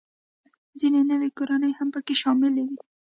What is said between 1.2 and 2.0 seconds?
کورنۍ هم